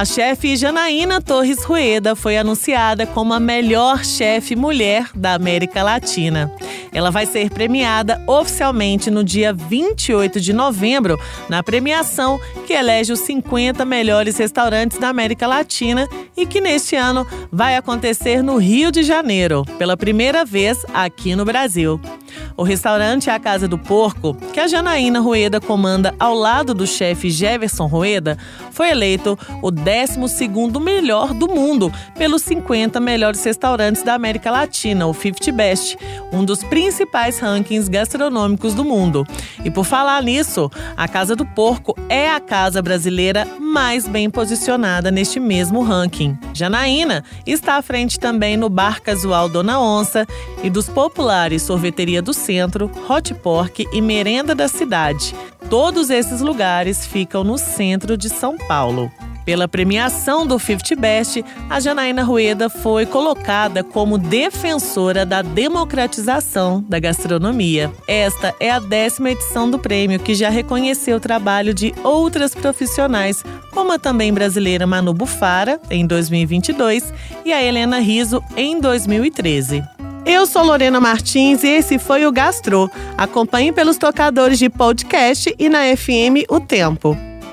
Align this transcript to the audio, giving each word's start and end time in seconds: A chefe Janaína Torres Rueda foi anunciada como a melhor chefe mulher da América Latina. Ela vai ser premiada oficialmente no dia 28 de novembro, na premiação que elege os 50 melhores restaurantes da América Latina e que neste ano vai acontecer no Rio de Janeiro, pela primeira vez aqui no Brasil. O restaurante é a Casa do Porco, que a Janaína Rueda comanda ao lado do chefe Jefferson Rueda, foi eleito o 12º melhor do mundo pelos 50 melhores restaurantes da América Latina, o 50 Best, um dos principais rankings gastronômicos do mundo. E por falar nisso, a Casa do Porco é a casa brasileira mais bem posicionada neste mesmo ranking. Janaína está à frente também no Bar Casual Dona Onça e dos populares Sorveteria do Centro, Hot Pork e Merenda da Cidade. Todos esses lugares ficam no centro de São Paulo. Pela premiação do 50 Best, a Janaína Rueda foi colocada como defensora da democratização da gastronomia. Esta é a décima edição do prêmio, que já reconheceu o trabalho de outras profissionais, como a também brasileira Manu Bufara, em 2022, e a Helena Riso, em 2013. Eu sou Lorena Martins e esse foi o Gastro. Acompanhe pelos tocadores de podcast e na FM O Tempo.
A 0.00 0.04
chefe 0.06 0.56
Janaína 0.56 1.20
Torres 1.20 1.62
Rueda 1.62 2.16
foi 2.16 2.38
anunciada 2.38 3.06
como 3.06 3.34
a 3.34 3.38
melhor 3.38 4.02
chefe 4.02 4.56
mulher 4.56 5.10
da 5.14 5.34
América 5.34 5.82
Latina. 5.82 6.50
Ela 6.90 7.10
vai 7.10 7.26
ser 7.26 7.50
premiada 7.50 8.18
oficialmente 8.26 9.10
no 9.10 9.22
dia 9.22 9.52
28 9.52 10.40
de 10.40 10.54
novembro, 10.54 11.20
na 11.50 11.62
premiação 11.62 12.40
que 12.66 12.72
elege 12.72 13.12
os 13.12 13.20
50 13.20 13.84
melhores 13.84 14.38
restaurantes 14.38 14.96
da 14.96 15.10
América 15.10 15.46
Latina 15.46 16.08
e 16.34 16.46
que 16.46 16.62
neste 16.62 16.96
ano 16.96 17.26
vai 17.52 17.76
acontecer 17.76 18.42
no 18.42 18.56
Rio 18.56 18.90
de 18.90 19.02
Janeiro, 19.02 19.66
pela 19.76 19.98
primeira 19.98 20.46
vez 20.46 20.78
aqui 20.94 21.36
no 21.36 21.44
Brasil. 21.44 22.00
O 22.60 22.62
restaurante 22.62 23.30
é 23.30 23.32
a 23.32 23.40
Casa 23.40 23.66
do 23.66 23.78
Porco, 23.78 24.34
que 24.52 24.60
a 24.60 24.66
Janaína 24.66 25.18
Rueda 25.18 25.62
comanda 25.62 26.14
ao 26.20 26.34
lado 26.34 26.74
do 26.74 26.86
chefe 26.86 27.30
Jefferson 27.30 27.86
Rueda, 27.86 28.36
foi 28.70 28.90
eleito 28.90 29.38
o 29.62 29.72
12º 29.72 30.78
melhor 30.78 31.32
do 31.32 31.48
mundo 31.48 31.90
pelos 32.18 32.42
50 32.42 33.00
melhores 33.00 33.42
restaurantes 33.42 34.02
da 34.02 34.12
América 34.12 34.50
Latina, 34.50 35.06
o 35.06 35.14
50 35.14 35.50
Best, 35.52 35.96
um 36.30 36.44
dos 36.44 36.62
principais 36.62 37.38
rankings 37.38 37.88
gastronômicos 37.88 38.74
do 38.74 38.84
mundo. 38.84 39.26
E 39.64 39.70
por 39.70 39.86
falar 39.86 40.22
nisso, 40.22 40.70
a 40.98 41.08
Casa 41.08 41.34
do 41.34 41.46
Porco 41.46 41.96
é 42.10 42.28
a 42.28 42.40
casa 42.40 42.82
brasileira 42.82 43.48
mais 43.70 44.08
bem 44.08 44.28
posicionada 44.28 45.12
neste 45.12 45.38
mesmo 45.38 45.82
ranking. 45.82 46.36
Janaína 46.52 47.24
está 47.46 47.76
à 47.76 47.82
frente 47.82 48.18
também 48.18 48.56
no 48.56 48.68
Bar 48.68 49.00
Casual 49.00 49.48
Dona 49.48 49.80
Onça 49.80 50.26
e 50.62 50.68
dos 50.68 50.88
populares 50.88 51.62
Sorveteria 51.62 52.20
do 52.20 52.34
Centro, 52.34 52.90
Hot 53.08 53.32
Pork 53.34 53.86
e 53.92 54.02
Merenda 54.02 54.54
da 54.56 54.66
Cidade. 54.66 55.34
Todos 55.70 56.10
esses 56.10 56.40
lugares 56.40 57.06
ficam 57.06 57.44
no 57.44 57.56
centro 57.56 58.16
de 58.16 58.28
São 58.28 58.58
Paulo. 58.58 59.10
Pela 59.44 59.66
premiação 59.66 60.46
do 60.46 60.58
50 60.58 60.96
Best, 60.96 61.44
a 61.68 61.80
Janaína 61.80 62.22
Rueda 62.22 62.68
foi 62.68 63.06
colocada 63.06 63.82
como 63.82 64.18
defensora 64.18 65.24
da 65.24 65.42
democratização 65.42 66.84
da 66.88 66.98
gastronomia. 66.98 67.90
Esta 68.06 68.54
é 68.60 68.70
a 68.70 68.78
décima 68.78 69.30
edição 69.30 69.70
do 69.70 69.78
prêmio, 69.78 70.20
que 70.20 70.34
já 70.34 70.50
reconheceu 70.50 71.16
o 71.16 71.20
trabalho 71.20 71.72
de 71.72 71.94
outras 72.04 72.54
profissionais, 72.54 73.42
como 73.72 73.92
a 73.92 73.98
também 73.98 74.32
brasileira 74.32 74.86
Manu 74.86 75.14
Bufara, 75.14 75.80
em 75.90 76.06
2022, 76.06 77.12
e 77.44 77.52
a 77.52 77.62
Helena 77.62 77.98
Riso, 77.98 78.42
em 78.56 78.80
2013. 78.80 79.82
Eu 80.26 80.46
sou 80.46 80.62
Lorena 80.62 81.00
Martins 81.00 81.64
e 81.64 81.68
esse 81.68 81.98
foi 81.98 82.26
o 82.26 82.32
Gastro. 82.32 82.90
Acompanhe 83.16 83.72
pelos 83.72 83.96
tocadores 83.96 84.58
de 84.58 84.68
podcast 84.68 85.54
e 85.58 85.68
na 85.68 85.96
FM 85.96 86.44
O 86.48 86.60
Tempo. 86.60 87.29